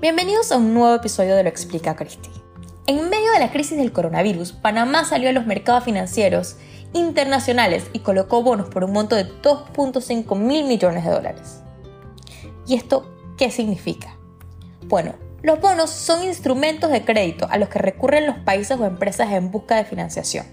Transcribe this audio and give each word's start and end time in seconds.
Bienvenidos 0.00 0.50
a 0.50 0.56
un 0.56 0.72
nuevo 0.72 0.94
episodio 0.94 1.36
de 1.36 1.42
Lo 1.42 1.50
Explica 1.50 1.94
Cristi. 1.94 2.30
En 2.86 3.10
medio 3.10 3.32
de 3.32 3.38
la 3.38 3.52
crisis 3.52 3.76
del 3.76 3.92
coronavirus, 3.92 4.52
Panamá 4.52 5.04
salió 5.04 5.28
a 5.28 5.32
los 5.32 5.44
mercados 5.44 5.84
financieros 5.84 6.56
internacionales 6.94 7.84
y 7.92 7.98
colocó 7.98 8.42
bonos 8.42 8.70
por 8.70 8.82
un 8.82 8.94
monto 8.94 9.14
de 9.14 9.26
2.5 9.26 10.38
mil 10.38 10.64
millones 10.64 11.04
de 11.04 11.10
dólares. 11.10 11.60
¿Y 12.66 12.76
esto 12.76 13.14
qué 13.36 13.50
significa? 13.50 14.16
Bueno, 14.86 15.16
los 15.42 15.60
bonos 15.60 15.90
son 15.90 16.22
instrumentos 16.24 16.90
de 16.90 17.04
crédito 17.04 17.46
a 17.50 17.58
los 17.58 17.68
que 17.68 17.78
recurren 17.78 18.26
los 18.26 18.38
países 18.38 18.80
o 18.80 18.86
empresas 18.86 19.30
en 19.32 19.50
busca 19.50 19.76
de 19.76 19.84
financiación. 19.84 20.46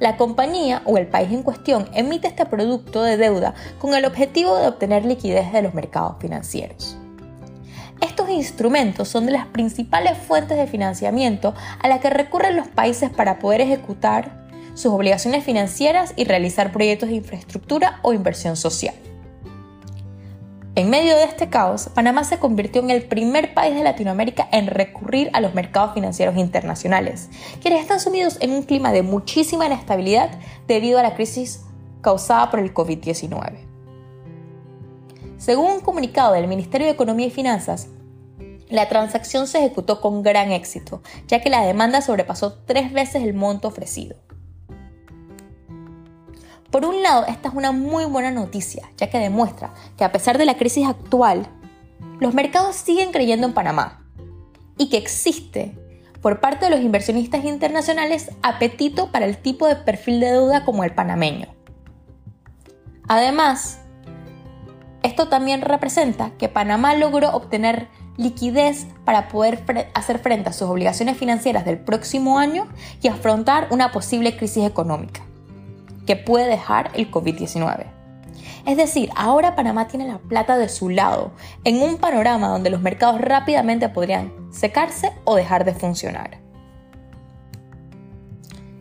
La 0.00 0.16
compañía 0.16 0.82
o 0.84 0.98
el 0.98 1.06
país 1.06 1.30
en 1.30 1.44
cuestión 1.44 1.88
emite 1.94 2.26
este 2.26 2.44
producto 2.44 3.04
de 3.04 3.18
deuda 3.18 3.54
con 3.78 3.94
el 3.94 4.04
objetivo 4.04 4.56
de 4.56 4.66
obtener 4.66 5.04
liquidez 5.04 5.52
de 5.52 5.62
los 5.62 5.74
mercados 5.74 6.16
financieros. 6.18 6.98
Instrumentos 8.30 9.08
son 9.08 9.26
de 9.26 9.32
las 9.32 9.46
principales 9.46 10.16
fuentes 10.16 10.56
de 10.56 10.66
financiamiento 10.66 11.54
a 11.80 11.88
las 11.88 12.00
que 12.00 12.10
recurren 12.10 12.56
los 12.56 12.68
países 12.68 13.10
para 13.10 13.38
poder 13.38 13.60
ejecutar 13.60 14.46
sus 14.74 14.92
obligaciones 14.92 15.44
financieras 15.44 16.12
y 16.16 16.24
realizar 16.24 16.70
proyectos 16.72 17.08
de 17.08 17.16
infraestructura 17.16 17.98
o 18.02 18.12
inversión 18.12 18.56
social. 18.56 18.94
En 20.76 20.90
medio 20.90 21.16
de 21.16 21.24
este 21.24 21.48
caos, 21.48 21.90
Panamá 21.92 22.22
se 22.22 22.38
convirtió 22.38 22.80
en 22.80 22.90
el 22.90 23.02
primer 23.02 23.52
país 23.52 23.74
de 23.74 23.82
Latinoamérica 23.82 24.48
en 24.52 24.68
recurrir 24.68 25.28
a 25.32 25.40
los 25.40 25.52
mercados 25.52 25.94
financieros 25.94 26.36
internacionales, 26.36 27.30
quienes 27.60 27.80
están 27.80 27.98
sumidos 27.98 28.36
en 28.40 28.52
un 28.52 28.62
clima 28.62 28.92
de 28.92 29.02
muchísima 29.02 29.66
inestabilidad 29.66 30.30
debido 30.68 31.00
a 31.00 31.02
la 31.02 31.14
crisis 31.14 31.64
causada 32.00 32.48
por 32.52 32.60
el 32.60 32.72
COVID-19. 32.72 33.54
Según 35.38 35.72
un 35.72 35.80
comunicado 35.80 36.34
del 36.34 36.46
Ministerio 36.46 36.86
de 36.86 36.92
Economía 36.92 37.26
y 37.26 37.30
Finanzas, 37.30 37.88
la 38.70 38.88
transacción 38.88 39.46
se 39.46 39.58
ejecutó 39.58 40.00
con 40.00 40.22
gran 40.22 40.52
éxito, 40.52 41.02
ya 41.26 41.40
que 41.40 41.50
la 41.50 41.64
demanda 41.64 42.00
sobrepasó 42.00 42.58
tres 42.66 42.92
veces 42.92 43.22
el 43.22 43.34
monto 43.34 43.68
ofrecido. 43.68 44.16
Por 46.70 46.84
un 46.84 47.02
lado, 47.02 47.24
esta 47.26 47.48
es 47.48 47.54
una 47.54 47.72
muy 47.72 48.04
buena 48.04 48.30
noticia, 48.30 48.90
ya 48.98 49.08
que 49.08 49.18
demuestra 49.18 49.72
que 49.96 50.04
a 50.04 50.12
pesar 50.12 50.36
de 50.36 50.44
la 50.44 50.58
crisis 50.58 50.86
actual, 50.86 51.48
los 52.20 52.34
mercados 52.34 52.76
siguen 52.76 53.10
creyendo 53.10 53.46
en 53.46 53.54
Panamá 53.54 54.04
y 54.76 54.90
que 54.90 54.98
existe, 54.98 55.78
por 56.20 56.40
parte 56.40 56.66
de 56.66 56.70
los 56.70 56.80
inversionistas 56.80 57.44
internacionales, 57.44 58.32
apetito 58.42 59.10
para 59.10 59.24
el 59.24 59.38
tipo 59.38 59.66
de 59.66 59.76
perfil 59.76 60.20
de 60.20 60.32
deuda 60.32 60.64
como 60.64 60.84
el 60.84 60.94
panameño. 60.94 61.48
Además, 63.08 63.80
esto 65.02 65.28
también 65.28 65.62
representa 65.62 66.32
que 66.36 66.48
Panamá 66.48 66.94
logró 66.94 67.30
obtener 67.30 67.88
liquidez 68.18 68.86
para 69.04 69.28
poder 69.28 69.64
hacer 69.94 70.18
frente 70.18 70.50
a 70.50 70.52
sus 70.52 70.68
obligaciones 70.68 71.16
financieras 71.16 71.64
del 71.64 71.78
próximo 71.78 72.38
año 72.38 72.66
y 73.00 73.08
afrontar 73.08 73.68
una 73.70 73.92
posible 73.92 74.36
crisis 74.36 74.66
económica 74.66 75.22
que 76.04 76.16
puede 76.16 76.48
dejar 76.48 76.90
el 76.94 77.10
COVID-19. 77.10 77.86
Es 78.66 78.76
decir, 78.76 79.08
ahora 79.16 79.54
Panamá 79.54 79.88
tiene 79.88 80.06
la 80.06 80.18
plata 80.18 80.58
de 80.58 80.68
su 80.68 80.90
lado, 80.90 81.32
en 81.64 81.80
un 81.80 81.96
panorama 81.96 82.48
donde 82.48 82.70
los 82.70 82.82
mercados 82.82 83.20
rápidamente 83.20 83.88
podrían 83.88 84.32
secarse 84.52 85.12
o 85.24 85.36
dejar 85.36 85.64
de 85.64 85.72
funcionar. 85.72 86.38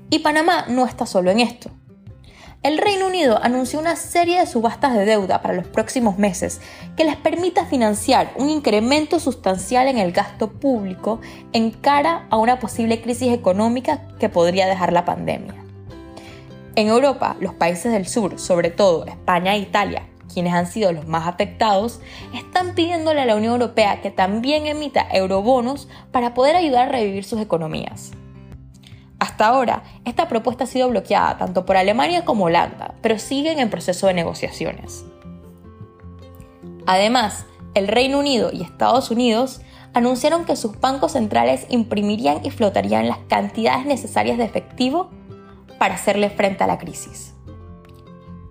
Y 0.10 0.20
Panamá 0.20 0.66
no 0.68 0.86
está 0.86 1.06
solo 1.06 1.32
en 1.32 1.40
esto 1.40 1.70
el 2.68 2.80
Reino 2.80 3.08
Unido 3.08 3.40
anunció 3.42 3.80
una 3.80 3.96
serie 3.96 4.42
de 4.42 4.46
subastas 4.46 4.94
de 4.94 5.06
deuda 5.06 5.42
para 5.42 5.54
los 5.54 5.66
próximos 5.66 6.18
meses 6.18 6.60
que 6.98 7.06
les 7.06 7.16
permita 7.16 7.66
financiar 7.66 8.34
un 8.36 8.50
incremento 8.50 9.22
sustancial 9.22 9.88
en 9.88 9.98
el 9.98 10.12
gasto 10.12 10.52
público 10.52 11.22
en 11.54 11.72
cara 11.72 12.28
a 12.30 12.36
una 12.36 12.60
posible 12.60 13.02
crisis 13.02 13.32
económica 13.32 14.02
que 14.20 14.28
podría 14.28 14.68
dejar 14.68 14.92
la 14.92 15.06
pandemia. 15.06 15.56
En 16.76 16.90
Europa, 16.90 17.38
los 17.40 17.54
países 17.54 17.94
del 17.94 18.06
sur, 18.06 18.38
sobre 18.38 18.70
todo 18.70 19.06
España 19.06 19.56
e 19.56 19.60
Italia, 19.60 20.06
quienes 20.34 20.54
han 20.54 20.68
sido 20.68 20.92
los 20.92 21.08
más 21.08 21.26
afectados, 21.26 22.02
están 22.36 22.76
pidiéndole 22.76 23.22
a 23.22 23.26
la 23.26 23.38
Unión 23.38 23.54
Europea 23.54 24.02
que 24.02 24.12
también 24.12 24.68
emita 24.68 25.08
eurobonos 25.10 25.88
para 26.12 26.34
poder 26.34 26.58
ayudar 26.58 26.90
a 26.90 26.92
revivir 26.92 27.24
sus 27.24 27.40
economías. 27.40 28.12
Hasta 29.38 29.50
ahora, 29.50 29.84
esta 30.04 30.28
propuesta 30.28 30.64
ha 30.64 30.68
sido 30.68 30.90
bloqueada 30.90 31.38
tanto 31.38 31.64
por 31.64 31.78
Alemania 31.78 32.26
como 32.26 32.46
Holanda, 32.46 32.96
pero 33.04 33.20
siguen 33.20 33.60
en 33.60 33.70
proceso 33.70 34.08
de 34.08 34.16
negociaciones. 34.16 35.06
Además, 36.88 37.46
el 37.76 37.88
Reino 37.88 38.18
Unido 38.18 38.50
y 38.52 38.64
Estados 38.64 39.12
Unidos 39.12 39.62
anunciaron 39.94 40.44
que 40.44 40.56
sus 40.56 40.80
bancos 40.80 41.12
centrales 41.12 41.68
imprimirían 41.70 42.44
y 42.44 42.50
flotarían 42.50 43.08
las 43.08 43.20
cantidades 43.30 43.86
necesarias 43.86 44.40
de 44.40 44.46
efectivo 44.46 45.12
para 45.78 45.94
hacerle 45.94 46.32
frente 46.32 46.64
a 46.64 46.68
la 46.68 46.80
crisis. 46.80 47.36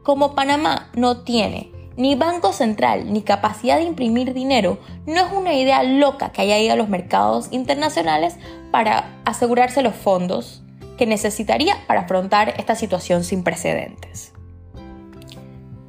Como 0.04 0.36
Panamá 0.36 0.92
no 0.94 1.22
tiene 1.22 1.72
ni 1.96 2.14
banco 2.14 2.52
central 2.52 3.12
ni 3.12 3.22
capacidad 3.22 3.78
de 3.78 3.82
imprimir 3.82 4.34
dinero, 4.34 4.78
no 5.04 5.20
es 5.20 5.32
una 5.32 5.52
idea 5.52 5.82
loca 5.82 6.30
que 6.30 6.42
haya 6.42 6.60
ido 6.60 6.74
a 6.74 6.76
los 6.76 6.88
mercados 6.88 7.48
internacionales 7.50 8.36
para 8.70 9.20
asegurarse 9.24 9.82
los 9.82 9.96
fondos 9.96 10.62
que 10.96 11.06
necesitaría 11.06 11.76
para 11.86 12.02
afrontar 12.02 12.54
esta 12.58 12.74
situación 12.74 13.24
sin 13.24 13.42
precedentes. 13.42 14.32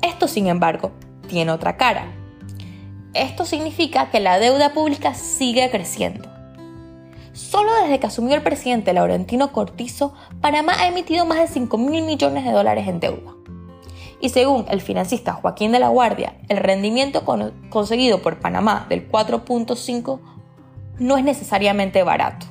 Esto, 0.02 0.28
sin 0.28 0.48
embargo, 0.48 0.92
tiene 1.28 1.52
otra 1.52 1.78
cara. 1.78 2.12
Esto 3.14 3.46
significa 3.46 4.10
que 4.10 4.20
la 4.20 4.40
deuda 4.40 4.74
pública 4.74 5.14
sigue 5.14 5.70
creciendo. 5.70 6.30
Solo 7.34 7.72
desde 7.84 8.00
que 8.00 8.08
asumió 8.08 8.36
el 8.36 8.42
presidente 8.42 8.94
Laurentino 8.94 9.52
Cortizo, 9.52 10.14
Panamá 10.42 10.74
ha 10.80 10.88
emitido 10.88 11.26
más 11.26 11.40
de 11.40 11.48
5 11.48 11.78
mil 11.78 12.04
millones 12.04 12.44
de 12.44 12.52
dólares 12.52 12.88
en 12.88 13.00
deuda. 13.00 13.34
Y 14.20 14.30
según 14.30 14.66
el 14.70 14.82
financista 14.82 15.34
Joaquín 15.34 15.72
de 15.72 15.80
la 15.80 15.90
Guardia, 15.90 16.36
el 16.50 16.58
rendimiento 16.58 17.24
conseguido 17.70 18.22
por 18.24 18.40
Panamá 18.40 18.88
del 18.90 19.08
4.5 19.08 20.20
no 20.98 21.18
es 21.18 21.24
necesariamente 21.24 22.02
barato. 22.02 22.48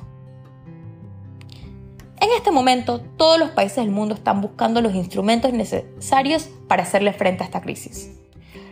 En 2.37 2.41
este 2.41 2.51
momento, 2.51 3.01
todos 3.01 3.39
los 3.39 3.49
países 3.49 3.77
del 3.77 3.89
mundo 3.89 4.13
están 4.13 4.41
buscando 4.41 4.79
los 4.79 4.93
instrumentos 4.93 5.53
necesarios 5.53 6.47
para 6.67 6.83
hacerle 6.83 7.11
frente 7.11 7.41
a 7.41 7.47
esta 7.47 7.61
crisis. 7.61 8.11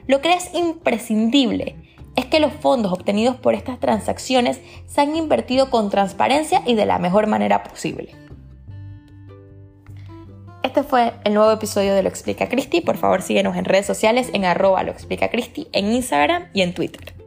Lo 0.05 0.21
que 0.21 0.33
es 0.33 0.53
imprescindible 0.53 1.75
es 2.15 2.27
que 2.27 2.39
los 2.39 2.53
fondos 2.53 2.93
obtenidos 2.93 3.37
por 3.37 3.55
estas 3.55 3.79
transacciones 3.79 4.61
se 4.85 5.01
han 5.01 5.15
invertido 5.15 5.71
con 5.71 5.89
transparencia 5.89 6.61
y 6.67 6.75
de 6.75 6.85
la 6.85 6.99
mejor 6.99 7.25
manera 7.25 7.63
posible. 7.63 8.13
Este 10.61 10.83
fue 10.83 11.13
el 11.23 11.33
nuevo 11.33 11.51
episodio 11.51 11.95
de 11.95 12.03
Lo 12.03 12.09
Explica 12.09 12.47
Cristi. 12.47 12.81
Por 12.81 12.97
favor, 12.97 13.23
síguenos 13.23 13.57
en 13.57 13.65
redes 13.65 13.87
sociales 13.87 14.29
en 14.33 14.45
arroba 14.45 14.83
lo 14.83 14.91
explica 14.91 15.27
en 15.33 15.91
Instagram 15.91 16.49
y 16.53 16.61
en 16.61 16.75
Twitter. 16.75 17.24